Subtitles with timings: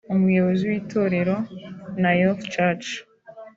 [0.13, 1.35] Umuyobozi w’itorero
[2.01, 2.87] Nayoth Church